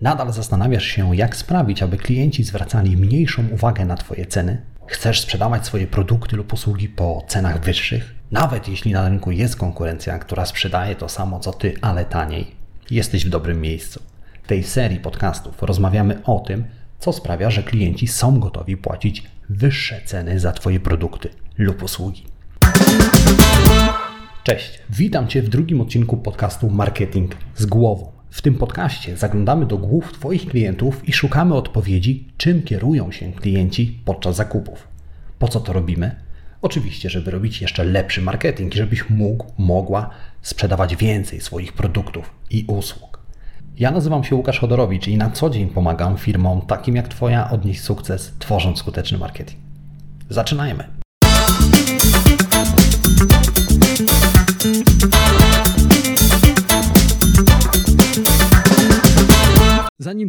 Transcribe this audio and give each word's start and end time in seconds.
Nadal 0.00 0.32
zastanawiasz 0.32 0.84
się, 0.84 1.16
jak 1.16 1.36
sprawić, 1.36 1.82
aby 1.82 1.96
klienci 1.96 2.44
zwracali 2.44 2.96
mniejszą 2.96 3.48
uwagę 3.48 3.84
na 3.84 3.96
Twoje 3.96 4.26
ceny? 4.26 4.62
Chcesz 4.86 5.20
sprzedawać 5.20 5.66
swoje 5.66 5.86
produkty 5.86 6.36
lub 6.36 6.52
usługi 6.52 6.88
po 6.88 7.24
cenach 7.28 7.60
wyższych? 7.60 8.14
Nawet 8.30 8.68
jeśli 8.68 8.92
na 8.92 9.08
rynku 9.08 9.30
jest 9.30 9.56
konkurencja, 9.56 10.18
która 10.18 10.46
sprzedaje 10.46 10.94
to 10.94 11.08
samo 11.08 11.40
co 11.40 11.52
Ty, 11.52 11.74
ale 11.80 12.04
taniej, 12.04 12.56
jesteś 12.90 13.26
w 13.26 13.28
dobrym 13.28 13.60
miejscu. 13.60 14.02
W 14.42 14.46
tej 14.46 14.64
serii 14.64 15.00
podcastów 15.00 15.62
rozmawiamy 15.62 16.22
o 16.24 16.40
tym, 16.40 16.64
co 16.98 17.12
sprawia, 17.12 17.50
że 17.50 17.62
klienci 17.62 18.08
są 18.08 18.40
gotowi 18.40 18.76
płacić 18.76 19.22
wyższe 19.48 20.00
ceny 20.04 20.40
za 20.40 20.52
Twoje 20.52 20.80
produkty 20.80 21.28
lub 21.58 21.82
usługi. 21.82 22.24
Cześć, 24.44 24.78
witam 24.90 25.28
Cię 25.28 25.42
w 25.42 25.48
drugim 25.48 25.80
odcinku 25.80 26.16
podcastu 26.16 26.70
Marketing 26.70 27.36
z 27.54 27.66
głową. 27.66 28.15
W 28.36 28.42
tym 28.42 28.54
podcaście 28.54 29.16
zaglądamy 29.16 29.66
do 29.66 29.78
głów 29.78 30.12
Twoich 30.12 30.46
klientów 30.46 31.08
i 31.08 31.12
szukamy 31.12 31.54
odpowiedzi, 31.54 32.28
czym 32.36 32.62
kierują 32.62 33.12
się 33.12 33.32
klienci 33.32 34.00
podczas 34.04 34.36
zakupów. 34.36 34.88
Po 35.38 35.48
co 35.48 35.60
to 35.60 35.72
robimy? 35.72 36.16
Oczywiście, 36.62 37.10
żeby 37.10 37.30
robić 37.30 37.62
jeszcze 37.62 37.84
lepszy 37.84 38.22
marketing 38.22 38.74
i 38.74 38.78
żebyś 38.78 39.10
mógł, 39.10 39.46
mogła 39.58 40.10
sprzedawać 40.42 40.96
więcej 40.96 41.40
swoich 41.40 41.72
produktów 41.72 42.30
i 42.50 42.64
usług. 42.68 43.20
Ja 43.78 43.90
nazywam 43.90 44.24
się 44.24 44.36
Łukasz 44.36 44.58
Chodorowicz 44.58 45.08
i 45.08 45.16
na 45.16 45.30
co 45.30 45.50
dzień 45.50 45.68
pomagam 45.68 46.16
firmom 46.16 46.60
takim 46.60 46.96
jak 46.96 47.08
Twoja 47.08 47.50
odnieść 47.50 47.80
sukces, 47.80 48.32
tworząc 48.38 48.78
skuteczny 48.78 49.18
marketing. 49.18 49.60
Zaczynajmy! 50.30 50.95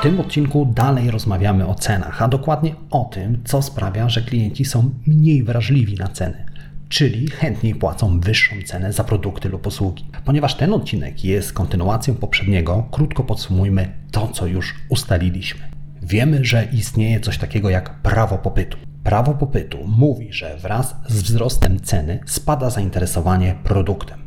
W 0.00 0.02
tym 0.02 0.20
odcinku 0.20 0.66
dalej 0.66 1.10
rozmawiamy 1.10 1.66
o 1.66 1.74
cenach, 1.74 2.22
a 2.22 2.28
dokładnie 2.28 2.74
o 2.90 3.04
tym, 3.04 3.42
co 3.44 3.62
sprawia, 3.62 4.08
że 4.08 4.22
klienci 4.22 4.64
są 4.64 4.90
mniej 5.06 5.42
wrażliwi 5.44 5.94
na 5.94 6.08
ceny, 6.08 6.44
czyli 6.88 7.30
chętniej 7.30 7.74
płacą 7.74 8.20
wyższą 8.20 8.56
cenę 8.66 8.92
za 8.92 9.04
produkty 9.04 9.48
lub 9.48 9.66
usługi. 9.66 10.04
Ponieważ 10.24 10.54
ten 10.54 10.72
odcinek 10.72 11.24
jest 11.24 11.52
kontynuacją 11.52 12.14
poprzedniego, 12.14 12.88
krótko 12.90 13.24
podsumujmy 13.24 13.92
to, 14.10 14.28
co 14.28 14.46
już 14.46 14.74
ustaliliśmy. 14.88 15.60
Wiemy, 16.02 16.44
że 16.44 16.68
istnieje 16.72 17.20
coś 17.20 17.38
takiego 17.38 17.70
jak 17.70 18.02
prawo 18.02 18.38
popytu. 18.38 18.78
Prawo 19.04 19.34
popytu 19.34 19.78
mówi, 19.86 20.32
że 20.32 20.56
wraz 20.56 20.96
z 21.08 21.22
wzrostem 21.22 21.80
ceny 21.80 22.20
spada 22.26 22.70
zainteresowanie 22.70 23.54
produktem. 23.64 24.18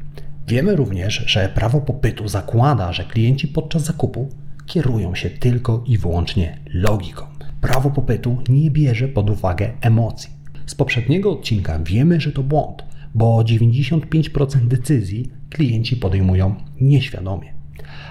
Wiemy 0.47 0.75
również, 0.75 1.23
że 1.25 1.49
prawo 1.49 1.81
popytu 1.81 2.27
zakłada, 2.27 2.93
że 2.93 3.03
klienci 3.03 3.47
podczas 3.47 3.83
zakupu 3.83 4.29
kierują 4.65 5.15
się 5.15 5.29
tylko 5.29 5.83
i 5.87 5.97
wyłącznie 5.97 6.59
logiką. 6.73 7.25
Prawo 7.61 7.89
popytu 7.89 8.37
nie 8.49 8.71
bierze 8.71 9.07
pod 9.07 9.29
uwagę 9.29 9.71
emocji. 9.81 10.29
Z 10.65 10.75
poprzedniego 10.75 11.31
odcinka 11.31 11.79
wiemy, 11.79 12.21
że 12.21 12.31
to 12.31 12.43
błąd, 12.43 12.83
bo 13.15 13.43
95% 13.43 14.67
decyzji 14.67 15.31
klienci 15.49 15.97
podejmują 15.97 16.55
nieświadomie. 16.81 17.53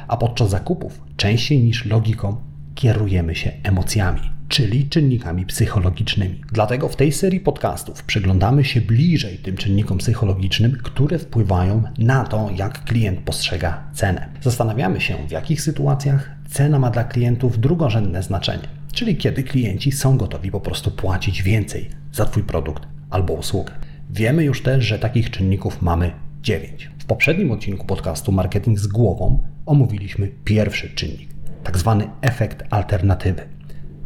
A 0.09 0.17
podczas 0.17 0.51
zakupów 0.51 1.01
częściej 1.17 1.63
niż 1.63 1.85
logiką 1.85 2.37
kierujemy 2.75 3.35
się 3.35 3.53
emocjami, 3.63 4.21
czyli 4.49 4.89
czynnikami 4.89 5.47
psychologicznymi. 5.47 6.41
Dlatego 6.53 6.89
w 6.89 6.97
tej 6.97 7.13
serii 7.13 7.41
podcastów 7.41 8.05
przyglądamy 8.05 8.65
się 8.65 8.81
bliżej 8.81 9.39
tym 9.39 9.57
czynnikom 9.57 9.99
psychologicznym, 9.99 10.79
które 10.83 11.19
wpływają 11.19 11.83
na 11.99 12.25
to, 12.25 12.51
jak 12.57 12.85
klient 12.85 13.21
postrzega 13.21 13.85
cenę. 13.93 14.29
Zastanawiamy 14.43 15.01
się, 15.01 15.17
w 15.29 15.31
jakich 15.31 15.63
sytuacjach 15.63 16.31
cena 16.53 16.79
ma 16.79 16.91
dla 16.91 17.05
klientów 17.05 17.61
drugorzędne 17.61 18.23
znaczenie, 18.23 18.69
czyli 18.93 19.17
kiedy 19.17 19.43
klienci 19.43 19.93
są 19.93 20.17
gotowi 20.17 20.51
po 20.51 20.61
prostu 20.61 20.91
płacić 20.91 21.43
więcej 21.43 21.91
za 22.13 22.25
Twój 22.25 22.43
produkt 22.43 22.83
albo 23.11 23.33
usługę. 23.33 23.73
Wiemy 24.11 24.45
już 24.45 24.63
też, 24.63 24.85
że 24.85 24.99
takich 24.99 25.31
czynników 25.31 25.83
mamy 25.83 26.13
9. 26.43 26.91
W 26.99 27.05
poprzednim 27.05 27.51
odcinku 27.51 27.87
podcastu 27.87 28.33
Marketing 28.33 28.79
z 28.79 28.87
głową 28.87 29.43
omówiliśmy 29.67 30.29
pierwszy 30.45 30.91
czynnik, 30.91 31.29
tak 31.65 31.79
zwany 31.79 32.09
efekt 32.21 32.65
alternatywy. 32.71 33.43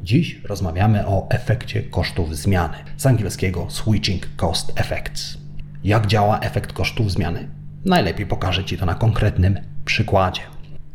Dziś 0.03 0.41
rozmawiamy 0.45 1.07
o 1.07 1.27
efekcie 1.31 1.83
kosztów 1.83 2.37
zmiany, 2.37 2.77
z 2.97 3.07
angielskiego 3.07 3.67
Switching 3.71 4.29
Cost 4.37 4.81
Effects. 4.81 5.39
Jak 5.85 6.07
działa 6.07 6.41
efekt 6.41 6.73
kosztów 6.73 7.13
zmiany? 7.13 7.49
Najlepiej 7.85 8.27
pokażę 8.27 8.65
Ci 8.65 8.79
to 8.79 8.87
na 8.87 8.95
konkretnym 8.95 9.59
przykładzie. 9.85 10.41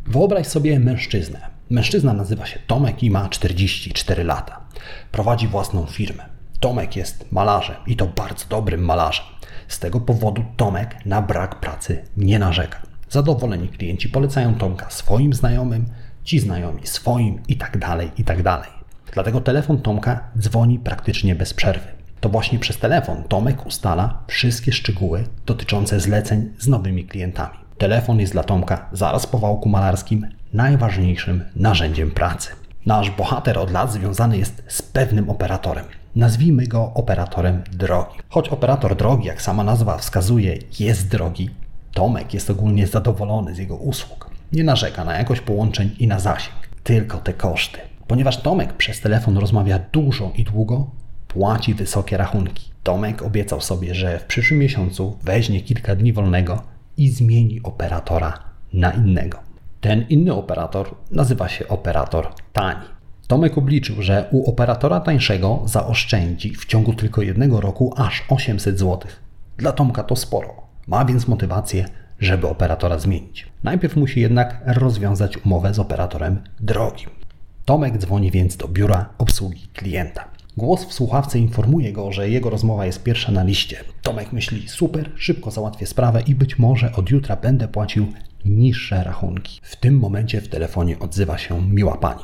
Wyobraź 0.05 0.47
sobie 0.47 0.79
mężczyznę. 0.79 1.39
Mężczyzna 1.69 2.13
nazywa 2.13 2.45
się 2.45 2.59
Tomek 2.67 3.03
i 3.03 3.11
ma 3.11 3.29
44 3.29 4.23
lata. 4.23 4.61
Prowadzi 5.11 5.47
własną 5.47 5.85
firmę. 5.85 6.25
Tomek 6.59 6.95
jest 6.95 7.31
malarzem 7.31 7.75
i 7.87 7.95
to 7.95 8.05
bardzo 8.07 8.45
dobrym 8.49 8.85
malarzem. 8.85 9.25
Z 9.67 9.79
tego 9.79 9.99
powodu 9.99 10.45
Tomek 10.57 11.05
na 11.05 11.21
brak 11.21 11.59
pracy 11.59 12.03
nie 12.17 12.39
narzeka. 12.39 12.81
Zadowoleni 13.09 13.69
klienci 13.69 14.09
polecają 14.09 14.55
Tomka 14.55 14.89
swoim 14.89 15.33
znajomym, 15.33 15.85
ci 16.23 16.39
znajomi 16.39 16.87
swoim 16.87 17.39
i 17.47 17.57
tak 17.57 17.77
dalej, 17.77 18.11
i 18.17 18.23
tak 18.23 18.43
dalej. 18.43 18.69
Dlatego 19.13 19.41
telefon 19.41 19.81
Tomka 19.81 20.31
dzwoni 20.39 20.79
praktycznie 20.79 21.35
bez 21.35 21.53
przerwy. 21.53 21.87
To 22.19 22.29
właśnie 22.29 22.59
przez 22.59 22.77
telefon 22.77 23.23
Tomek 23.23 23.65
ustala 23.65 24.23
wszystkie 24.27 24.71
szczegóły 24.71 25.23
dotyczące 25.45 25.99
zleceń 25.99 26.53
z 26.57 26.67
nowymi 26.67 27.05
klientami. 27.05 27.60
Telefon 27.81 28.19
jest 28.19 28.33
dla 28.33 28.43
Tomka 28.43 28.89
zaraz 28.91 29.27
po 29.27 29.37
wałku 29.37 29.69
malarskim 29.69 30.27
najważniejszym 30.53 31.43
narzędziem 31.55 32.11
pracy. 32.11 32.49
Nasz 32.85 33.11
bohater 33.11 33.57
od 33.59 33.71
lat 33.71 33.91
związany 33.91 34.37
jest 34.37 34.63
z 34.67 34.81
pewnym 34.81 35.29
operatorem. 35.29 35.85
Nazwijmy 36.15 36.67
go 36.67 36.91
operatorem 36.93 37.63
drogi. 37.71 38.17
Choć 38.29 38.49
operator 38.49 38.95
drogi, 38.95 39.27
jak 39.27 39.41
sama 39.41 39.63
nazwa 39.63 39.97
wskazuje, 39.97 40.57
jest 40.79 41.07
drogi, 41.07 41.49
Tomek 41.93 42.33
jest 42.33 42.49
ogólnie 42.49 42.87
zadowolony 42.87 43.55
z 43.55 43.57
jego 43.57 43.75
usług. 43.75 44.29
Nie 44.53 44.63
narzeka 44.63 45.05
na 45.05 45.17
jakość 45.17 45.41
połączeń 45.41 45.95
i 45.99 46.07
na 46.07 46.19
zasięg, 46.19 46.55
tylko 46.83 47.17
te 47.17 47.33
koszty. 47.33 47.79
Ponieważ 48.07 48.37
Tomek 48.37 48.73
przez 48.73 49.01
telefon 49.01 49.37
rozmawia 49.37 49.79
dużo 49.91 50.31
i 50.35 50.43
długo, 50.43 50.89
płaci 51.27 51.73
wysokie 51.73 52.17
rachunki. 52.17 52.71
Tomek 52.83 53.21
obiecał 53.21 53.61
sobie, 53.61 53.95
że 53.95 54.19
w 54.19 54.23
przyszłym 54.23 54.59
miesiącu 54.59 55.17
weźmie 55.23 55.61
kilka 55.61 55.95
dni 55.95 56.13
wolnego 56.13 56.70
i 56.97 57.09
zmieni 57.09 57.59
operatora 57.63 58.39
na 58.73 58.91
innego. 58.91 59.39
Ten 59.81 60.05
inny 60.09 60.33
operator 60.33 60.95
nazywa 61.11 61.49
się 61.49 61.67
operator 61.67 62.27
tani. 62.53 62.85
Tomek 63.27 63.57
obliczył, 63.57 64.01
że 64.01 64.27
u 64.31 64.49
operatora 64.49 64.99
tańszego 64.99 65.61
zaoszczędzi 65.65 66.55
w 66.55 66.65
ciągu 66.65 66.93
tylko 66.93 67.21
jednego 67.21 67.61
roku 67.61 67.93
aż 67.97 68.23
800 68.29 68.79
zł. 68.79 69.11
Dla 69.57 69.71
Tomka 69.71 70.03
to 70.03 70.15
sporo. 70.15 70.61
Ma 70.87 71.05
więc 71.05 71.27
motywację, 71.27 71.85
żeby 72.19 72.47
operatora 72.47 72.99
zmienić. 72.99 73.47
Najpierw 73.63 73.95
musi 73.95 74.21
jednak 74.21 74.61
rozwiązać 74.65 75.45
umowę 75.45 75.73
z 75.73 75.79
operatorem 75.79 76.41
drogim. 76.59 77.09
Tomek 77.65 77.97
dzwoni 77.97 78.31
więc 78.31 78.57
do 78.57 78.67
biura 78.67 79.09
obsługi 79.17 79.67
klienta. 79.73 80.25
Głos 80.57 80.85
w 80.85 80.93
słuchawce 80.93 81.39
informuje 81.39 81.93
go, 81.93 82.11
że 82.11 82.29
jego 82.29 82.49
rozmowa 82.49 82.85
jest 82.85 83.03
pierwsza 83.03 83.31
na 83.31 83.43
liście. 83.43 83.77
Tomek 84.01 84.33
myśli: 84.33 84.69
super, 84.69 85.09
szybko 85.15 85.51
załatwię 85.51 85.85
sprawę 85.85 86.21
i 86.21 86.35
być 86.35 86.59
może 86.59 86.91
od 86.95 87.09
jutra 87.09 87.35
będę 87.35 87.67
płacił 87.67 88.07
niższe 88.45 89.03
rachunki. 89.03 89.59
W 89.63 89.75
tym 89.75 89.99
momencie 89.99 90.41
w 90.41 90.47
telefonie 90.47 90.99
odzywa 90.99 91.37
się 91.37 91.61
miła 91.67 91.97
pani. 91.97 92.23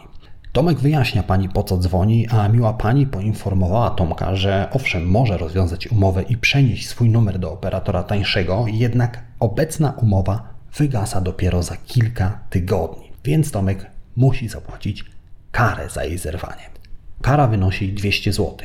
Tomek 0.54 0.80
wyjaśnia 0.80 1.24
pani 1.24 1.50
po 1.50 1.64
co 1.64 1.78
dzwoni, 1.78 2.28
a 2.28 2.48
miła 2.48 2.74
pani 2.74 3.06
poinformowała 3.06 3.90
Tomka, 3.90 4.36
że 4.36 4.70
owszem, 4.72 5.10
może 5.10 5.38
rozwiązać 5.38 5.88
umowę 5.88 6.24
i 6.24 6.38
przenieść 6.38 6.88
swój 6.88 7.10
numer 7.10 7.40
do 7.40 7.52
operatora 7.52 8.04
tańszego, 8.04 8.66
jednak 8.68 9.24
obecna 9.40 9.92
umowa 9.92 10.50
wygasa 10.78 11.22
dopiero 11.22 11.64
za 11.64 11.78
kilka 11.78 12.40
tygodni, 12.50 13.12
więc 13.24 13.52
Tomek 13.52 13.92
musi 14.16 14.48
zapłacić 14.48 15.06
karę 15.52 15.90
za 15.90 16.04
jej 16.04 16.18
zerwanie. 16.18 16.77
Kara 17.22 17.48
wynosi 17.48 17.94
200 17.94 18.34
zł. 18.34 18.58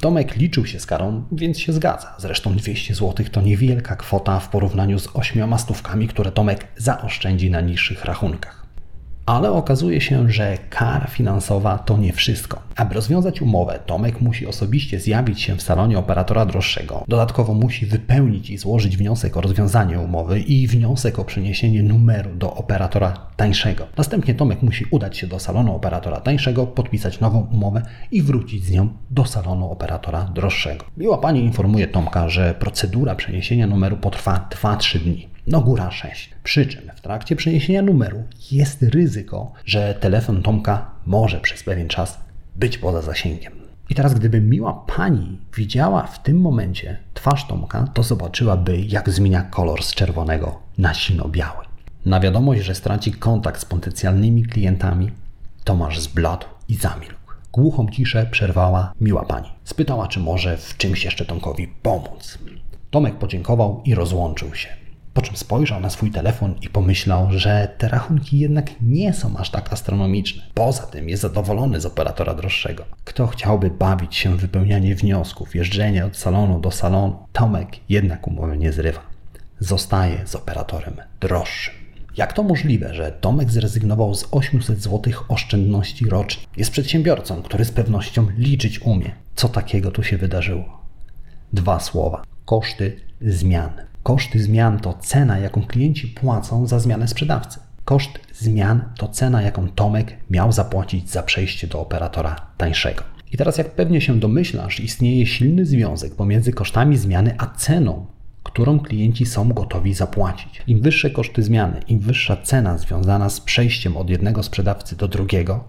Tomek 0.00 0.36
liczył 0.36 0.66
się 0.66 0.80
z 0.80 0.86
karą, 0.86 1.24
więc 1.32 1.58
się 1.58 1.72
zgadza. 1.72 2.14
Zresztą 2.18 2.56
200 2.56 2.94
zł 2.94 3.26
to 3.32 3.40
niewielka 3.40 3.96
kwota 3.96 4.40
w 4.40 4.48
porównaniu 4.48 4.98
z 4.98 5.08
ośmioma 5.14 5.58
stówkami, 5.58 6.08
które 6.08 6.32
Tomek 6.32 6.66
zaoszczędzi 6.76 7.50
na 7.50 7.60
niższych 7.60 8.04
rachunkach. 8.04 8.59
Ale 9.26 9.52
okazuje 9.52 10.00
się, 10.00 10.30
że 10.32 10.58
kara 10.70 11.06
finansowa 11.06 11.78
to 11.78 11.98
nie 11.98 12.12
wszystko. 12.12 12.62
Aby 12.76 12.94
rozwiązać 12.94 13.42
umowę, 13.42 13.78
Tomek 13.86 14.20
musi 14.20 14.46
osobiście 14.46 15.00
zjawić 15.00 15.40
się 15.40 15.56
w 15.56 15.62
salonie 15.62 15.98
operatora 15.98 16.46
droższego. 16.46 17.04
Dodatkowo 17.08 17.54
musi 17.54 17.86
wypełnić 17.86 18.50
i 18.50 18.58
złożyć 18.58 18.96
wniosek 18.96 19.36
o 19.36 19.40
rozwiązanie 19.40 20.00
umowy 20.00 20.40
i 20.40 20.66
wniosek 20.66 21.18
o 21.18 21.24
przeniesienie 21.24 21.82
numeru 21.82 22.36
do 22.36 22.54
operatora 22.54 23.16
tańszego. 23.36 23.86
Następnie 23.96 24.34
Tomek 24.34 24.62
musi 24.62 24.84
udać 24.90 25.18
się 25.18 25.26
do 25.26 25.38
salonu 25.38 25.74
operatora 25.74 26.20
tańszego, 26.20 26.66
podpisać 26.66 27.20
nową 27.20 27.40
umowę 27.52 27.82
i 28.10 28.22
wrócić 28.22 28.64
z 28.64 28.70
nią 28.70 28.88
do 29.10 29.24
salonu 29.24 29.70
operatora 29.70 30.24
droższego. 30.24 30.84
Miła 30.96 31.18
pani 31.18 31.44
informuje 31.44 31.86
Tomka, 31.86 32.28
że 32.28 32.54
procedura 32.54 33.14
przeniesienia 33.14 33.66
numeru 33.66 33.96
potrwa 33.96 34.48
2-3 34.50 34.98
dni 34.98 35.30
no 35.50 35.60
góra 35.60 35.90
6. 35.90 36.30
Przy 36.44 36.66
czym 36.66 36.82
w 36.96 37.00
trakcie 37.00 37.36
przeniesienia 37.36 37.82
numeru 37.82 38.22
jest 38.50 38.82
ryzyko, 38.82 39.52
że 39.64 39.94
telefon 39.94 40.42
Tomka 40.42 40.90
może 41.06 41.40
przez 41.40 41.62
pewien 41.62 41.88
czas 41.88 42.20
być 42.56 42.78
poza 42.78 43.02
zasięgiem. 43.02 43.52
I 43.88 43.94
teraz, 43.94 44.14
gdyby 44.14 44.40
miła 44.40 44.72
pani 44.72 45.38
widziała 45.56 46.02
w 46.02 46.22
tym 46.22 46.40
momencie 46.40 46.98
twarz 47.14 47.46
Tomka, 47.46 47.84
to 47.94 48.02
zobaczyłaby, 48.02 48.80
jak 48.80 49.10
zmienia 49.10 49.42
kolor 49.42 49.82
z 49.82 49.94
czerwonego 49.94 50.58
na 50.78 50.94
sino-biały. 50.94 51.64
Na 52.06 52.20
wiadomość, 52.20 52.62
że 52.62 52.74
straci 52.74 53.12
kontakt 53.12 53.60
z 53.60 53.64
potencjalnymi 53.64 54.42
klientami, 54.42 55.10
Tomasz 55.64 56.00
zbladł 56.00 56.46
i 56.68 56.74
zamilkł. 56.74 57.32
Głuchą 57.52 57.88
ciszę 57.88 58.26
przerwała 58.30 58.92
miła 59.00 59.24
pani. 59.24 59.48
Spytała, 59.64 60.08
czy 60.08 60.20
może 60.20 60.56
w 60.56 60.76
czymś 60.76 61.04
jeszcze 61.04 61.24
Tomkowi 61.24 61.68
pomóc. 61.68 62.38
Tomek 62.90 63.14
podziękował 63.14 63.82
i 63.84 63.94
rozłączył 63.94 64.54
się. 64.54 64.79
Po 65.14 65.22
czym 65.22 65.36
spojrzał 65.36 65.80
na 65.80 65.90
swój 65.90 66.10
telefon 66.10 66.54
i 66.62 66.68
pomyślał, 66.68 67.28
że 67.30 67.74
te 67.78 67.88
rachunki 67.88 68.38
jednak 68.38 68.70
nie 68.82 69.12
są 69.12 69.36
aż 69.36 69.50
tak 69.50 69.72
astronomiczne. 69.72 70.42
Poza 70.54 70.82
tym 70.82 71.08
jest 71.08 71.22
zadowolony 71.22 71.80
z 71.80 71.86
operatora 71.86 72.34
droższego. 72.34 72.84
Kto 73.04 73.26
chciałby 73.26 73.70
bawić 73.70 74.16
się 74.16 74.36
w 74.36 74.40
wypełnianie 74.40 74.94
wniosków, 74.94 75.54
jeżdżenie 75.54 76.06
od 76.06 76.16
salonu 76.16 76.60
do 76.60 76.70
salonu? 76.70 77.16
Tomek 77.32 77.68
jednak 77.88 78.26
umowy 78.26 78.58
nie 78.58 78.72
zrywa. 78.72 79.00
Zostaje 79.60 80.26
z 80.26 80.34
operatorem 80.34 80.94
droższym. 81.20 81.74
Jak 82.16 82.32
to 82.32 82.42
możliwe, 82.42 82.94
że 82.94 83.12
Tomek 83.12 83.50
zrezygnował 83.50 84.14
z 84.14 84.28
800 84.30 84.82
zł 84.82 85.12
oszczędności 85.28 86.08
rocznie? 86.08 86.42
Jest 86.56 86.70
przedsiębiorcą, 86.70 87.42
który 87.42 87.64
z 87.64 87.70
pewnością 87.70 88.26
liczyć 88.38 88.82
umie. 88.82 89.10
Co 89.34 89.48
takiego 89.48 89.90
tu 89.90 90.02
się 90.02 90.16
wydarzyło? 90.16 90.80
Dwa 91.52 91.80
słowa: 91.80 92.22
koszty 92.44 93.00
zmian. 93.20 93.89
Koszty 94.02 94.42
zmian 94.42 94.78
to 94.78 94.94
cena, 95.00 95.38
jaką 95.38 95.62
klienci 95.62 96.08
płacą 96.08 96.66
za 96.66 96.78
zmianę 96.78 97.08
sprzedawcy. 97.08 97.60
Koszt 97.84 98.18
zmian 98.34 98.82
to 98.98 99.08
cena, 99.08 99.42
jaką 99.42 99.68
Tomek 99.68 100.16
miał 100.30 100.52
zapłacić 100.52 101.10
za 101.10 101.22
przejście 101.22 101.66
do 101.66 101.80
operatora 101.80 102.36
tańszego. 102.56 103.02
I 103.32 103.36
teraz, 103.36 103.58
jak 103.58 103.70
pewnie 103.70 104.00
się 104.00 104.20
domyślasz, 104.20 104.80
istnieje 104.80 105.26
silny 105.26 105.66
związek 105.66 106.14
pomiędzy 106.14 106.52
kosztami 106.52 106.96
zmiany 106.96 107.34
a 107.38 107.46
ceną, 107.46 108.06
którą 108.42 108.80
klienci 108.80 109.26
są 109.26 109.48
gotowi 109.48 109.94
zapłacić. 109.94 110.62
Im 110.66 110.80
wyższe 110.80 111.10
koszty 111.10 111.42
zmiany, 111.42 111.80
im 111.88 111.98
wyższa 111.98 112.36
cena 112.36 112.78
związana 112.78 113.30
z 113.30 113.40
przejściem 113.40 113.96
od 113.96 114.10
jednego 114.10 114.42
sprzedawcy 114.42 114.96
do 114.96 115.08
drugiego, 115.08 115.64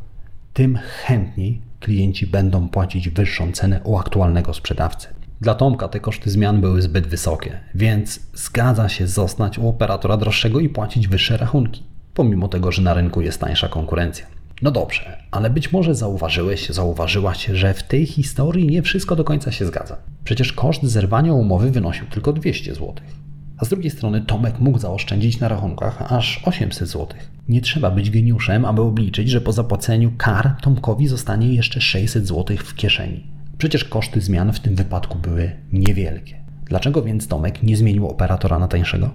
tym 0.53 0.77
chętniej 0.77 1.61
klienci 1.79 2.27
będą 2.27 2.69
płacić 2.69 3.09
wyższą 3.09 3.51
cenę 3.51 3.81
u 3.83 3.97
aktualnego 3.97 4.53
sprzedawcy. 4.53 5.07
Dla 5.41 5.55
Tomka 5.55 5.87
te 5.87 5.99
koszty 5.99 6.29
zmian 6.29 6.61
były 6.61 6.81
zbyt 6.81 7.07
wysokie, 7.07 7.59
więc 7.75 8.19
zgadza 8.33 8.89
się 8.89 9.07
zostać 9.07 9.59
u 9.59 9.67
operatora 9.67 10.17
droższego 10.17 10.59
i 10.59 10.69
płacić 10.69 11.07
wyższe 11.07 11.37
rachunki, 11.37 11.83
pomimo 12.13 12.47
tego, 12.47 12.71
że 12.71 12.81
na 12.81 12.93
rynku 12.93 13.21
jest 13.21 13.41
tańsza 13.41 13.67
konkurencja. 13.67 14.25
No 14.61 14.71
dobrze, 14.71 15.17
ale 15.31 15.49
być 15.49 15.71
może 15.71 15.95
zauważyłeś, 15.95 16.69
zauważyłaś, 16.69 17.45
że 17.45 17.73
w 17.73 17.83
tej 17.83 18.05
historii 18.05 18.67
nie 18.67 18.81
wszystko 18.81 19.15
do 19.15 19.23
końca 19.23 19.51
się 19.51 19.65
zgadza. 19.65 19.97
Przecież 20.23 20.53
koszt 20.53 20.83
zerwania 20.83 21.33
umowy 21.33 21.71
wynosił 21.71 22.07
tylko 22.07 22.33
200 22.33 22.73
zł. 22.73 22.93
A 23.57 23.65
z 23.65 23.69
drugiej 23.69 23.91
strony 23.91 24.21
Tomek 24.21 24.59
mógł 24.59 24.79
zaoszczędzić 24.79 25.39
na 25.39 25.47
rachunkach 25.47 26.11
aż 26.11 26.41
800 26.45 26.87
zł. 26.87 27.07
Nie 27.47 27.61
trzeba 27.61 27.91
być 27.91 28.09
geniuszem, 28.09 28.65
aby 28.65 28.81
obliczyć, 28.81 29.29
że 29.29 29.41
po 29.41 29.51
zapłaceniu 29.51 30.11
kar 30.17 30.55
Tomkowi 30.61 31.07
zostanie 31.07 31.53
jeszcze 31.55 31.81
600 31.81 32.27
zł 32.27 32.57
w 32.57 32.75
kieszeni. 32.75 33.40
Przecież 33.61 33.83
koszty 33.83 34.21
zmian 34.21 34.53
w 34.53 34.59
tym 34.59 34.75
wypadku 34.75 35.17
były 35.17 35.51
niewielkie. 35.73 36.35
Dlaczego 36.65 37.01
więc 37.01 37.27
Tomek 37.27 37.63
nie 37.63 37.77
zmienił 37.77 38.07
operatora 38.07 38.59
na 38.59 38.67
tańszego? 38.67 39.09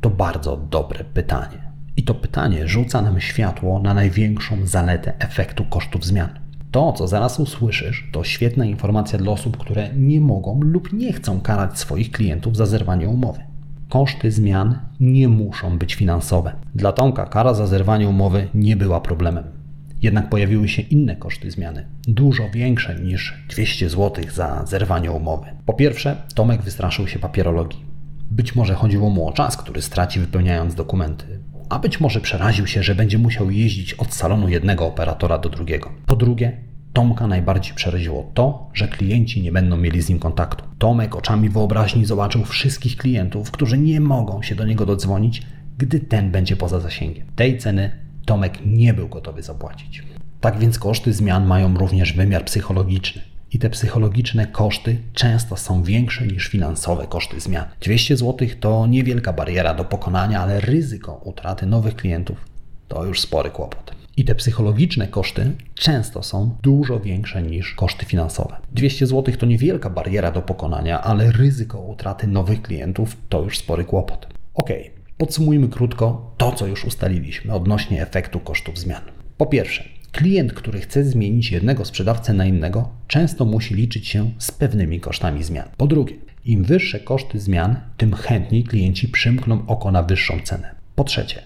To 0.00 0.10
bardzo 0.10 0.56
dobre 0.56 1.04
pytanie. 1.04 1.72
I 1.96 2.02
to 2.02 2.14
pytanie 2.14 2.68
rzuca 2.68 3.02
nam 3.02 3.20
światło 3.20 3.80
na 3.80 3.94
największą 3.94 4.66
zaletę 4.66 5.12
efektu 5.18 5.64
kosztów 5.64 6.04
zmian. 6.04 6.28
To, 6.70 6.92
co 6.92 7.08
zaraz 7.08 7.40
usłyszysz, 7.40 8.10
to 8.12 8.24
świetna 8.24 8.64
informacja 8.64 9.18
dla 9.18 9.32
osób, 9.32 9.56
które 9.56 9.88
nie 9.94 10.20
mogą 10.20 10.60
lub 10.60 10.92
nie 10.92 11.12
chcą 11.12 11.40
karać 11.40 11.78
swoich 11.78 12.10
klientów 12.10 12.56
za 12.56 12.66
zerwanie 12.66 13.08
umowy. 13.08 13.40
Koszty 13.88 14.30
zmian 14.30 14.78
nie 15.00 15.28
muszą 15.28 15.78
być 15.78 15.94
finansowe. 15.94 16.52
Dla 16.74 16.92
Tomka 16.92 17.26
kara 17.26 17.54
za 17.54 17.66
zerwanie 17.66 18.08
umowy 18.08 18.48
nie 18.54 18.76
była 18.76 19.00
problemem. 19.00 19.57
Jednak 20.02 20.28
pojawiły 20.28 20.68
się 20.68 20.82
inne 20.82 21.16
koszty 21.16 21.50
zmiany, 21.50 21.86
dużo 22.08 22.50
większe 22.50 22.94
niż 22.94 23.34
200 23.48 23.88
zł 23.88 24.24
za 24.34 24.66
zerwanie 24.66 25.12
umowy. 25.12 25.46
Po 25.66 25.74
pierwsze, 25.74 26.16
Tomek 26.34 26.62
wystraszył 26.62 27.08
się 27.08 27.18
papierologii. 27.18 27.84
Być 28.30 28.54
może 28.54 28.74
chodziło 28.74 29.10
mu 29.10 29.28
o 29.28 29.32
czas, 29.32 29.56
który 29.56 29.82
straci 29.82 30.20
wypełniając 30.20 30.74
dokumenty, 30.74 31.40
a 31.68 31.78
być 31.78 32.00
może 32.00 32.20
przeraził 32.20 32.66
się, 32.66 32.82
że 32.82 32.94
będzie 32.94 33.18
musiał 33.18 33.50
jeździć 33.50 33.94
od 33.94 34.14
salonu 34.14 34.48
jednego 34.48 34.86
operatora 34.86 35.38
do 35.38 35.48
drugiego. 35.48 35.92
Po 36.06 36.16
drugie, 36.16 36.56
Tomka 36.92 37.26
najbardziej 37.26 37.74
przeraziło 37.74 38.30
to, 38.34 38.70
że 38.74 38.88
klienci 38.88 39.42
nie 39.42 39.52
będą 39.52 39.76
mieli 39.76 40.02
z 40.02 40.08
nim 40.08 40.18
kontaktu. 40.18 40.64
Tomek 40.78 41.16
oczami 41.16 41.48
wyobraźni 41.48 42.04
zobaczył 42.04 42.44
wszystkich 42.44 42.96
klientów, 42.96 43.50
którzy 43.50 43.78
nie 43.78 44.00
mogą 44.00 44.42
się 44.42 44.54
do 44.54 44.64
niego 44.64 44.86
dodzwonić, 44.86 45.42
gdy 45.78 46.00
ten 46.00 46.30
będzie 46.30 46.56
poza 46.56 46.80
zasięgiem. 46.80 47.26
Tej 47.36 47.58
ceny 47.58 48.07
Tomek 48.28 48.58
nie 48.66 48.94
był 48.94 49.08
gotowy 49.08 49.42
zapłacić. 49.42 50.02
Tak 50.40 50.58
więc 50.58 50.78
koszty 50.78 51.12
zmian 51.12 51.46
mają 51.46 51.78
również 51.78 52.12
wymiar 52.12 52.44
psychologiczny. 52.44 53.22
I 53.52 53.58
te 53.58 53.70
psychologiczne 53.70 54.46
koszty 54.46 54.98
często 55.14 55.56
są 55.56 55.82
większe 55.82 56.26
niż 56.26 56.48
finansowe 56.48 57.06
koszty 57.06 57.40
zmian. 57.40 57.64
200 57.80 58.16
zł 58.16 58.48
to 58.60 58.86
niewielka 58.86 59.32
bariera 59.32 59.74
do 59.74 59.84
pokonania, 59.84 60.40
ale 60.40 60.60
ryzyko 60.60 61.20
utraty 61.24 61.66
nowych 61.66 61.96
klientów 61.96 62.44
to 62.88 63.04
już 63.04 63.20
spory 63.20 63.50
kłopot. 63.50 63.92
I 64.16 64.24
te 64.24 64.34
psychologiczne 64.34 65.06
koszty 65.06 65.52
często 65.74 66.22
są 66.22 66.56
dużo 66.62 67.00
większe 67.00 67.42
niż 67.42 67.74
koszty 67.74 68.06
finansowe. 68.06 68.56
200 68.72 69.06
zł 69.06 69.34
to 69.38 69.46
niewielka 69.46 69.90
bariera 69.90 70.30
do 70.30 70.42
pokonania, 70.42 71.02
ale 71.02 71.32
ryzyko 71.32 71.80
utraty 71.80 72.26
nowych 72.26 72.62
klientów 72.62 73.16
to 73.28 73.42
już 73.42 73.58
spory 73.58 73.84
kłopot. 73.84 74.26
Ok, 74.54 74.70
Podsumujmy 75.18 75.68
krótko 75.68 76.34
to, 76.36 76.52
co 76.52 76.66
już 76.66 76.84
ustaliliśmy 76.84 77.54
odnośnie 77.54 78.02
efektu 78.02 78.40
kosztów 78.40 78.78
zmian. 78.78 79.02
Po 79.36 79.46
pierwsze, 79.46 79.84
klient, 80.12 80.52
który 80.52 80.80
chce 80.80 81.04
zmienić 81.04 81.52
jednego 81.52 81.84
sprzedawcę 81.84 82.32
na 82.32 82.46
innego, 82.46 82.88
często 83.08 83.44
musi 83.44 83.74
liczyć 83.74 84.08
się 84.08 84.30
z 84.38 84.50
pewnymi 84.50 85.00
kosztami 85.00 85.44
zmian. 85.44 85.68
Po 85.76 85.86
drugie, 85.86 86.14
im 86.44 86.64
wyższe 86.64 87.00
koszty 87.00 87.40
zmian, 87.40 87.76
tym 87.96 88.14
chętniej 88.14 88.64
klienci 88.64 89.08
przymkną 89.08 89.66
oko 89.66 89.90
na 89.90 90.02
wyższą 90.02 90.40
cenę. 90.44 90.74
Po 90.94 91.04
trzecie, 91.04 91.42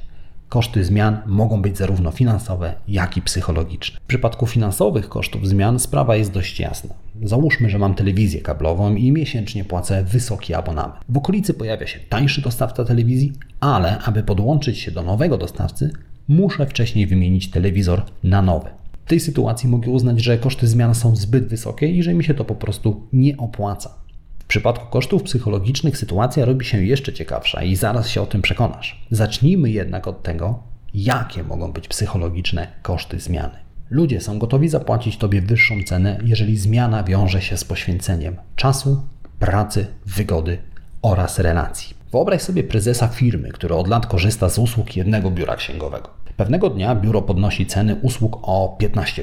Koszty 0.53 0.85
zmian 0.85 1.19
mogą 1.27 1.63
być 1.63 1.79
zarówno 1.79 2.11
finansowe, 2.11 2.75
jak 2.89 3.17
i 3.17 3.23
psychologiczne. 3.23 4.01
W 4.01 4.07
przypadku 4.07 4.47
finansowych 4.47 5.09
kosztów 5.09 5.49
zmian 5.49 5.79
sprawa 5.79 6.17
jest 6.17 6.33
dość 6.33 6.61
jasna. 6.61 6.95
Załóżmy, 7.23 7.71
że 7.71 7.79
mam 7.79 7.95
telewizję 7.95 8.41
kablową 8.41 8.95
i 8.95 9.13
miesięcznie 9.13 9.65
płacę 9.65 10.05
wysoki 10.05 10.55
abonament. 10.55 10.95
W 11.09 11.17
okolicy 11.17 11.55
pojawia 11.55 11.87
się 11.87 12.01
tańszy 12.09 12.43
dostawca 12.43 12.85
telewizji, 12.85 13.33
ale 13.61 13.99
aby 13.99 14.23
podłączyć 14.23 14.79
się 14.79 14.91
do 14.91 15.03
nowego 15.03 15.39
dostawcy, 15.39 15.91
muszę 16.29 16.67
wcześniej 16.67 17.07
wymienić 17.07 17.51
telewizor 17.51 18.03
na 18.25 18.43
nowy. 18.43 18.69
W 19.05 19.09
tej 19.09 19.21
sytuacji 19.21 19.69
mogę 19.69 19.91
uznać, 19.91 20.23
że 20.23 20.39
koszty 20.39 20.67
zmian 20.67 20.95
są 20.95 21.17
zbyt 21.17 21.47
wysokie 21.47 21.87
i 21.87 22.03
że 22.03 22.15
mi 22.15 22.25
się 22.25 22.35
to 22.35 22.45
po 22.45 22.55
prostu 22.55 23.07
nie 23.13 23.37
opłaca. 23.37 23.95
W 24.39 24.45
przypadku 24.45 24.87
kosztów 24.91 25.23
psychologicznych 25.23 25.99
sytuacja 25.99 26.45
robi 26.45 26.65
się 26.65 26.85
jeszcze 26.85 27.13
ciekawsza 27.13 27.63
i 27.63 27.77
zaraz 27.77 28.09
się 28.09 28.23
o 28.23 28.27
tym 28.27 28.43
przekonasz. 28.43 29.07
Zacznijmy 29.11 29.71
jednak 29.71 30.09
od 30.09 30.23
tego, 30.23 30.63
jakie 30.95 31.43
mogą 31.43 31.73
być 31.73 31.89
psychologiczne 31.89 32.67
koszty 32.83 33.21
zmiany. 33.21 33.55
Ludzie 33.93 34.21
są 34.21 34.39
gotowi 34.39 34.69
zapłacić 34.69 35.17
Tobie 35.17 35.43
wyższą 35.43 35.75
cenę, 35.87 36.19
jeżeli 36.25 36.57
zmiana 36.57 37.05
wiąże 37.05 37.43
się 37.43 37.57
z 37.57 37.65
poświęceniem 37.65 38.37
czasu, 38.57 39.03
pracy, 39.39 39.87
wygody 40.07 40.59
oraz 41.03 41.39
relacji. 41.39 41.95
Wyobraź 42.13 42.43
sobie 42.43 42.65
prezesa 42.65 43.09
firmy, 43.09 43.49
który 43.49 43.75
od 43.75 43.89
lat 43.89 44.07
korzysta 44.07 44.49
z 44.49 44.59
usług 44.59 44.97
jednego 44.97 45.31
biura 45.31 45.57
księgowego. 45.57 46.11
Pewnego 46.37 46.71
dnia 46.71 46.95
biuro 46.95 47.23
podnosi 47.23 47.67
ceny 47.67 47.97
usług 48.03 48.39
o 48.43 48.77
15%. 48.81 49.23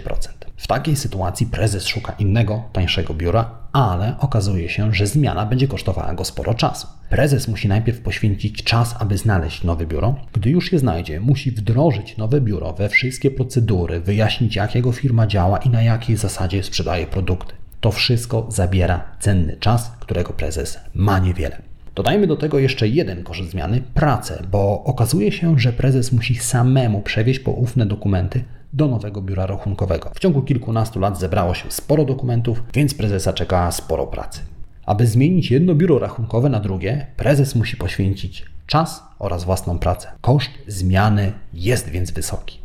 W 0.58 0.68
takiej 0.68 0.96
sytuacji 0.96 1.46
prezes 1.46 1.86
szuka 1.88 2.14
innego, 2.20 2.64
tańszego 2.74 3.14
biura 3.14 3.59
ale 3.74 4.16
okazuje 4.20 4.70
się, 4.70 4.94
że 4.94 5.08
zmiana 5.08 5.46
będzie 5.46 5.68
kosztowała 5.68 6.14
go 6.14 6.26
sporo 6.26 6.54
czasu. 6.54 6.88
Prezes 7.10 7.48
musi 7.48 7.68
najpierw 7.68 8.02
poświęcić 8.02 8.64
czas, 8.64 8.96
aby 9.00 9.18
znaleźć 9.18 9.64
nowe 9.64 9.86
biuro. 9.86 10.16
Gdy 10.34 10.50
już 10.50 10.72
je 10.72 10.80
znajdzie, 10.80 11.20
musi 11.20 11.52
wdrożyć 11.52 12.18
nowe 12.18 12.42
biuro 12.42 12.74
we 12.74 12.90
wszystkie 12.90 13.32
procedury, 13.32 14.00
wyjaśnić 14.00 14.56
jak 14.56 14.76
jego 14.76 14.92
firma 14.92 15.28
działa 15.28 15.58
i 15.58 15.70
na 15.70 15.84
jakiej 15.84 16.18
zasadzie 16.18 16.64
sprzedaje 16.64 17.08
produkty. 17.08 17.54
To 17.82 17.92
wszystko 17.92 18.46
zabiera 18.50 19.04
cenny 19.20 19.58
czas, 19.60 19.92
którego 20.00 20.34
prezes 20.34 20.80
ma 20.94 21.20
niewiele. 21.20 21.62
Dodajmy 21.96 22.28
do 22.28 22.36
tego 22.36 22.60
jeszcze 22.60 22.88
jeden 22.88 23.24
koszt 23.24 23.50
zmiany 23.50 23.82
pracę, 23.94 24.44
bo 24.52 24.84
okazuje 24.84 25.32
się, 25.32 25.60
że 25.60 25.74
prezes 25.74 26.12
musi 26.12 26.36
samemu 26.36 27.02
przewieźć 27.02 27.40
poufne 27.40 27.86
dokumenty 27.86 28.44
do 28.74 28.88
nowego 28.88 29.22
biura 29.22 29.46
rachunkowego. 29.46 30.12
W 30.14 30.20
ciągu 30.20 30.42
kilkunastu 30.42 31.00
lat 31.00 31.20
zebrało 31.20 31.54
się 31.54 31.72
sporo 31.72 32.06
dokumentów, 32.06 32.64
więc 32.74 32.94
prezesa 32.94 33.34
czeka 33.34 33.72
sporo 33.72 34.08
pracy. 34.08 34.42
Aby 34.86 35.08
zmienić 35.08 35.52
jedno 35.52 35.76
biuro 35.76 36.00
rachunkowe 36.00 36.50
na 36.50 36.60
drugie, 36.60 37.08
prezes 37.18 37.56
musi 37.56 37.78
poświęcić 37.78 38.46
czas 38.68 39.04
oraz 39.20 39.44
własną 39.44 39.80
pracę. 39.80 40.08
Koszt 40.22 40.52
zmiany 40.68 41.32
jest 41.54 41.90
więc 41.90 42.12
wysoki. 42.12 42.60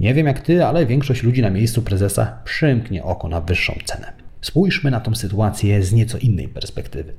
Nie 0.00 0.14
wiem 0.14 0.26
jak 0.26 0.40
ty, 0.40 0.64
ale 0.64 0.86
większość 0.86 1.22
ludzi 1.22 1.42
na 1.42 1.50
miejscu 1.50 1.82
prezesa 1.82 2.38
przymknie 2.44 3.04
oko 3.04 3.28
na 3.28 3.40
wyższą 3.40 3.74
cenę. 3.84 4.23
Spójrzmy 4.44 4.90
na 4.90 5.00
tą 5.00 5.14
sytuację 5.14 5.82
z 5.82 5.92
nieco 5.92 6.18
innej 6.18 6.48
perspektywy. 6.48 7.12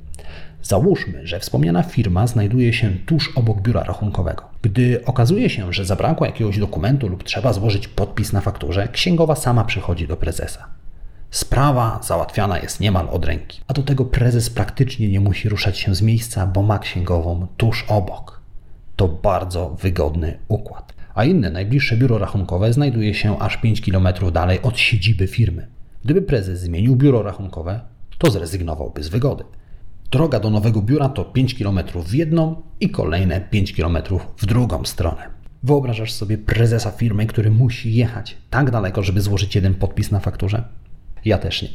Załóżmy, 0.64 1.28
że 1.28 1.40
wspomniana 1.40 1.84
firma 1.84 2.28
znajduje 2.28 2.74
się 2.74 2.92
tuż 3.06 3.32
obok 3.38 3.62
biura 3.62 3.84
rachunkowego. 3.84 4.44
Gdy 4.62 5.06
okazuje 5.06 5.50
się, 5.50 5.74
że 5.74 5.86
zabrakło 5.86 6.26
jakiegoś 6.26 6.60
dokumentu 6.60 7.08
lub 7.08 7.24
trzeba 7.24 7.54
złożyć 7.54 7.88
podpis 7.88 8.34
na 8.34 8.42
fakturze, 8.42 8.88
księgowa 8.88 9.36
sama 9.36 9.64
przychodzi 9.64 10.08
do 10.08 10.18
prezesa. 10.18 10.68
Sprawa 11.32 12.00
załatwiana 12.04 12.60
jest 12.60 12.80
niemal 12.80 13.10
od 13.10 13.26
ręki, 13.26 13.62
a 13.68 13.74
do 13.74 13.84
tego 13.84 14.06
prezes 14.06 14.50
praktycznie 14.50 15.08
nie 15.08 15.20
musi 15.20 15.50
ruszać 15.50 15.78
się 15.78 15.96
z 15.96 16.02
miejsca, 16.02 16.48
bo 16.48 16.62
ma 16.62 16.80
księgową 16.80 17.48
tuż 17.58 17.86
obok. 17.88 18.42
To 18.96 19.08
bardzo 19.08 19.70
wygodny 19.70 20.38
układ. 20.48 20.94
A 21.16 21.24
inne, 21.24 21.50
najbliższe 21.50 21.98
biuro 21.98 22.18
rachunkowe 22.18 22.74
znajduje 22.74 23.14
się 23.14 23.40
aż 23.40 23.58
5 23.58 23.82
km 23.82 24.08
dalej 24.32 24.62
od 24.62 24.80
siedziby 24.80 25.28
firmy. 25.28 25.68
Gdyby 26.06 26.22
prezes 26.22 26.60
zmienił 26.60 26.96
biuro 26.96 27.24
rachunkowe, 27.24 27.80
to 28.18 28.32
zrezygnowałby 28.32 29.04
z 29.04 29.08
wygody. 29.08 29.44
Droga 30.12 30.40
do 30.40 30.50
nowego 30.50 30.82
biura 30.82 31.10
to 31.10 31.26
5 31.26 31.56
km 31.56 31.80
w 32.06 32.14
jedną 32.14 32.62
i 32.80 32.90
kolejne 32.90 33.42
5 33.42 33.74
km 33.74 33.98
w 34.38 34.46
drugą 34.46 34.86
stronę. 34.86 35.30
Wyobrażasz 35.64 36.14
sobie 36.14 36.38
prezesa 36.38 36.92
firmy, 36.92 37.26
który 37.26 37.52
musi 37.52 37.94
jechać 37.94 38.38
tak 38.50 38.72
daleko, 38.72 39.04
żeby 39.04 39.22
złożyć 39.22 39.56
jeden 39.56 39.76
podpis 39.76 40.12
na 40.12 40.20
fakturze? 40.20 40.64
Ja 41.26 41.38
też 41.38 41.62
nie. 41.62 41.70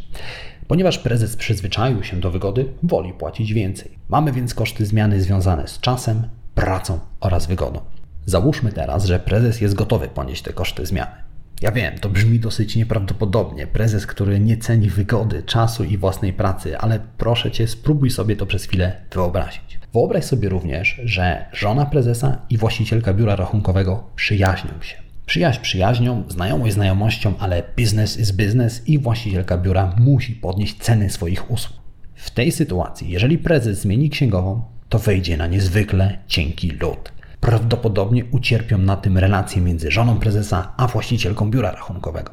Ponieważ 0.69 0.99
prezes 0.99 1.37
przyzwyczaił 1.37 2.03
się 2.03 2.21
do 2.21 2.31
wygody, 2.31 2.67
woli 2.83 3.13
płacić 3.13 3.53
więcej. 3.53 3.91
Mamy 4.09 4.33
więc 4.33 4.55
koszty 4.55 4.87
zmiany 4.87 5.23
związane 5.23 5.69
z 5.69 5.81
czasem, 5.81 6.23
pracą 6.55 6.99
oraz 7.21 7.47
wygodą. 7.47 7.81
Załóżmy 8.27 8.73
teraz, 8.73 9.05
że 9.05 9.19
prezes 9.19 9.61
jest 9.61 9.75
gotowy 9.75 10.09
ponieść 10.09 10.43
te 10.43 10.53
koszty 10.53 10.87
zmiany. 10.87 11.30
Ja 11.61 11.73
wiem, 11.73 11.99
to 11.99 12.09
brzmi 12.09 12.39
dosyć 12.39 12.77
nieprawdopodobnie. 12.77 13.67
Prezes, 13.67 14.07
który 14.07 14.41
nie 14.41 14.57
ceni 14.57 14.91
wygody, 14.91 15.43
czasu 15.43 15.85
i 15.85 15.99
własnej 15.99 16.33
pracy, 16.33 16.79
ale 16.79 17.01
proszę 17.19 17.51
cię, 17.51 17.69
spróbuj 17.69 18.11
sobie 18.11 18.37
to 18.37 18.47
przez 18.47 18.65
chwilę 18.65 18.97
wyobrazić. 19.13 19.79
Wyobraź 19.93 20.25
sobie 20.25 20.49
również, 20.49 21.01
że 21.05 21.47
żona 21.53 21.87
prezesa 21.87 22.39
i 22.51 22.59
właścicielka 22.59 23.15
biura 23.15 23.37
rachunkowego 23.37 24.11
przyjaźnią 24.17 24.83
się. 24.83 24.97
Przyjaźń 25.27 25.61
przyjaźnią, 25.61 26.25
znajomość 26.29 26.75
znajomością, 26.75 27.35
ale 27.39 27.63
business 27.79 28.19
is 28.19 28.33
business 28.33 28.89
i 28.89 28.99
właścicielka 28.99 29.59
biura 29.59 29.95
musi 29.99 30.33
podnieść 30.33 30.77
ceny 30.79 31.11
swoich 31.11 31.51
usług. 31.51 31.79
W 32.15 32.31
tej 32.31 32.53
sytuacji, 32.53 33.11
jeżeli 33.11 33.39
prezes 33.39 33.81
zmieni 33.81 34.11
księgową, 34.11 34.63
to 34.89 34.99
wejdzie 34.99 35.37
na 35.37 35.47
niezwykle 35.47 36.19
cienki 36.27 36.71
lód. 36.71 37.13
Prawdopodobnie 37.41 38.25
ucierpią 38.25 38.79
na 38.79 38.97
tym 38.97 39.19
relacje 39.19 39.63
między 39.63 39.91
żoną 39.91 40.19
prezesa 40.19 40.73
a 40.77 40.87
właścicielką 40.87 41.51
biura 41.51 41.71
rachunkowego. 41.71 42.33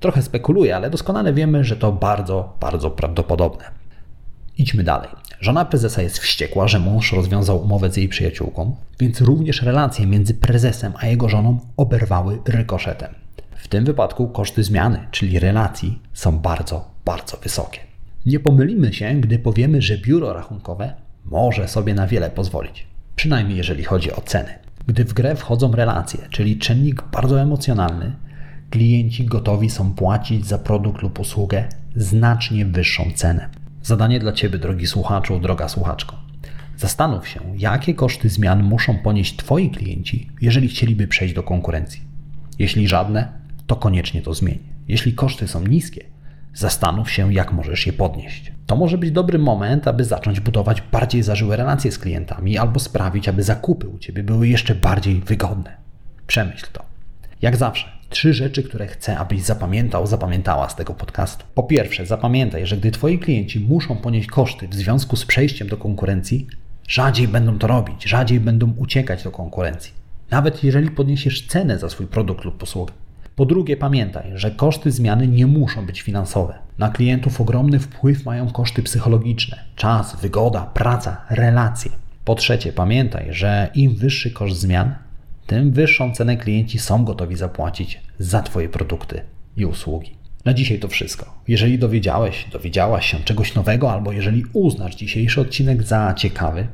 Trochę 0.00 0.22
spekuluję, 0.22 0.76
ale 0.76 0.90
doskonale 0.90 1.32
wiemy, 1.32 1.64
że 1.64 1.76
to 1.76 1.92
bardzo, 1.92 2.56
bardzo 2.60 2.90
prawdopodobne. 2.90 3.64
Idźmy 4.58 4.84
dalej. 4.84 5.08
Żona 5.40 5.64
prezesa 5.64 6.02
jest 6.02 6.18
wściekła, 6.18 6.68
że 6.68 6.78
mąż 6.78 7.12
rozwiązał 7.12 7.62
umowę 7.62 7.90
z 7.90 7.96
jej 7.96 8.08
przyjaciółką, 8.08 8.76
więc 9.00 9.20
również 9.20 9.62
relacje 9.62 10.06
między 10.06 10.34
prezesem 10.34 10.92
a 10.98 11.06
jego 11.06 11.28
żoną 11.28 11.60
oberwały 11.76 12.38
rykoszetem. 12.48 13.14
W 13.56 13.68
tym 13.68 13.84
wypadku 13.84 14.28
koszty 14.28 14.64
zmiany, 14.64 15.06
czyli 15.10 15.38
relacji, 15.38 16.02
są 16.12 16.38
bardzo, 16.38 16.90
bardzo 17.04 17.36
wysokie. 17.36 17.80
Nie 18.26 18.40
pomylimy 18.40 18.92
się, 18.92 19.14
gdy 19.14 19.38
powiemy, 19.38 19.82
że 19.82 19.98
biuro 19.98 20.32
rachunkowe 20.32 20.94
może 21.24 21.68
sobie 21.68 21.94
na 21.94 22.06
wiele 22.06 22.30
pozwolić 22.30 22.86
przynajmniej 23.18 23.58
jeżeli 23.58 23.84
chodzi 23.84 24.12
o 24.12 24.20
ceny. 24.20 24.48
Gdy 24.86 25.04
w 25.04 25.12
grę 25.12 25.36
wchodzą 25.36 25.72
relacje, 25.72 26.20
czyli 26.30 26.58
czynnik 26.58 27.02
bardzo 27.12 27.40
emocjonalny, 27.40 28.12
klienci 28.70 29.24
gotowi 29.24 29.70
są 29.70 29.94
płacić 29.94 30.46
za 30.46 30.58
produkt 30.58 31.02
lub 31.02 31.18
usługę 31.20 31.68
znacznie 31.96 32.66
wyższą 32.66 33.10
cenę. 33.14 33.48
Zadanie 33.82 34.20
dla 34.20 34.32
Ciebie, 34.32 34.58
drogi 34.58 34.86
słuchaczu, 34.86 35.40
droga 35.40 35.68
słuchaczko. 35.68 36.16
Zastanów 36.76 37.28
się, 37.28 37.40
jakie 37.56 37.94
koszty 37.94 38.28
zmian 38.28 38.62
muszą 38.62 38.98
ponieść 38.98 39.36
Twoi 39.36 39.70
klienci, 39.70 40.28
jeżeli 40.40 40.68
chcieliby 40.68 41.08
przejść 41.08 41.34
do 41.34 41.42
konkurencji. 41.42 42.00
Jeśli 42.58 42.88
żadne, 42.88 43.32
to 43.66 43.76
koniecznie 43.76 44.22
to 44.22 44.34
zmień. 44.34 44.58
Jeśli 44.88 45.12
koszty 45.12 45.48
są 45.48 45.66
niskie, 45.66 46.04
Zastanów 46.58 47.10
się, 47.10 47.32
jak 47.32 47.52
możesz 47.52 47.86
je 47.86 47.92
podnieść. 47.92 48.52
To 48.66 48.76
może 48.76 48.98
być 48.98 49.10
dobry 49.10 49.38
moment, 49.38 49.88
aby 49.88 50.04
zacząć 50.04 50.40
budować 50.40 50.82
bardziej 50.92 51.22
zażyłe 51.22 51.56
relacje 51.56 51.92
z 51.92 51.98
klientami 51.98 52.58
albo 52.58 52.80
sprawić, 52.80 53.28
aby 53.28 53.42
zakupy 53.42 53.88
u 53.88 53.98
Ciebie 53.98 54.22
były 54.22 54.48
jeszcze 54.48 54.74
bardziej 54.74 55.20
wygodne. 55.20 55.76
Przemyśl 56.26 56.66
to. 56.72 56.82
Jak 57.42 57.56
zawsze, 57.56 57.88
trzy 58.10 58.34
rzeczy, 58.34 58.62
które 58.62 58.86
chcę, 58.86 59.18
abyś 59.18 59.42
zapamiętał, 59.42 60.06
zapamiętała 60.06 60.68
z 60.68 60.76
tego 60.76 60.94
podcastu. 60.94 61.44
Po 61.54 61.62
pierwsze, 61.62 62.06
zapamiętaj, 62.06 62.66
że 62.66 62.76
gdy 62.76 62.90
Twoi 62.90 63.18
klienci 63.18 63.60
muszą 63.60 63.96
ponieść 63.96 64.28
koszty 64.28 64.68
w 64.68 64.74
związku 64.74 65.16
z 65.16 65.24
przejściem 65.24 65.68
do 65.68 65.76
konkurencji, 65.76 66.46
rzadziej 66.88 67.28
będą 67.28 67.58
to 67.58 67.66
robić, 67.66 68.04
rzadziej 68.04 68.40
będą 68.40 68.72
uciekać 68.76 69.24
do 69.24 69.30
konkurencji. 69.30 69.92
Nawet 70.30 70.64
jeżeli 70.64 70.90
podniesiesz 70.90 71.46
cenę 71.46 71.78
za 71.78 71.88
swój 71.88 72.06
produkt 72.06 72.44
lub 72.44 72.62
usługę. 72.62 72.92
Po 73.38 73.46
drugie, 73.46 73.76
pamiętaj, 73.76 74.30
że 74.34 74.50
koszty 74.50 74.90
zmiany 74.90 75.28
nie 75.28 75.46
muszą 75.46 75.86
być 75.86 76.02
finansowe. 76.02 76.58
Na 76.78 76.90
klientów 76.90 77.40
ogromny 77.40 77.78
wpływ 77.78 78.24
mają 78.24 78.50
koszty 78.50 78.82
psychologiczne 78.82 79.64
czas, 79.76 80.20
wygoda, 80.20 80.60
praca, 80.60 81.24
relacje. 81.30 81.90
Po 82.24 82.34
trzecie, 82.34 82.72
pamiętaj, 82.72 83.26
że 83.30 83.70
im 83.74 83.94
wyższy 83.94 84.30
koszt 84.30 84.56
zmian, 84.56 84.94
tym 85.46 85.72
wyższą 85.72 86.12
cenę 86.12 86.36
klienci 86.36 86.78
są 86.78 87.04
gotowi 87.04 87.36
zapłacić 87.36 88.00
za 88.18 88.42
Twoje 88.42 88.68
produkty 88.68 89.20
i 89.56 89.66
usługi. 89.66 90.16
Na 90.44 90.54
dzisiaj 90.54 90.78
to 90.78 90.88
wszystko. 90.88 91.34
Jeżeli 91.48 91.78
dowiedziałeś, 91.78 92.46
dowiedziałaś 92.52 93.10
się 93.10 93.18
czegoś 93.18 93.54
nowego, 93.54 93.92
albo 93.92 94.12
jeżeli 94.12 94.44
uznasz 94.52 94.96
dzisiejszy 94.96 95.40
odcinek 95.40 95.82
za 95.82 96.14
ciekawy, 96.14 96.66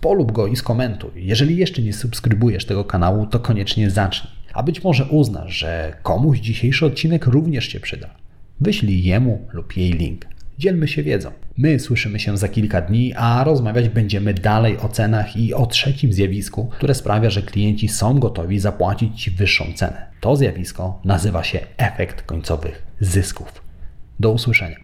polub 0.00 0.32
go 0.32 0.46
i 0.46 0.56
skomentuj. 0.56 1.10
Jeżeli 1.16 1.56
jeszcze 1.56 1.82
nie 1.82 1.92
subskrybujesz 1.92 2.64
tego 2.64 2.84
kanału, 2.84 3.26
to 3.26 3.40
koniecznie 3.40 3.90
zacznij. 3.90 4.37
A 4.58 4.62
być 4.62 4.84
może 4.84 5.04
uznasz, 5.04 5.52
że 5.52 5.96
komuś 6.02 6.38
dzisiejszy 6.38 6.86
odcinek 6.86 7.26
również 7.26 7.68
Cię 7.68 7.80
przyda. 7.80 8.10
Wyślij 8.60 9.04
jemu 9.04 9.48
lub 9.52 9.76
jej 9.76 9.92
link. 9.92 10.26
Dzielmy 10.58 10.88
się 10.88 11.02
wiedzą. 11.02 11.30
My 11.56 11.80
słyszymy 11.80 12.20
się 12.20 12.38
za 12.38 12.48
kilka 12.48 12.80
dni, 12.80 13.14
a 13.16 13.44
rozmawiać 13.44 13.88
będziemy 13.88 14.34
dalej 14.34 14.78
o 14.78 14.88
cenach 14.88 15.36
i 15.36 15.54
o 15.54 15.66
trzecim 15.66 16.12
zjawisku, 16.12 16.66
które 16.66 16.94
sprawia, 16.94 17.30
że 17.30 17.42
klienci 17.42 17.88
są 17.88 18.18
gotowi 18.18 18.58
zapłacić 18.58 19.22
Ci 19.22 19.30
wyższą 19.30 19.64
cenę. 19.74 20.06
To 20.20 20.36
zjawisko 20.36 21.00
nazywa 21.04 21.44
się 21.44 21.60
efekt 21.76 22.22
końcowych 22.22 22.86
zysków. 23.00 23.62
Do 24.20 24.30
usłyszenia. 24.30 24.78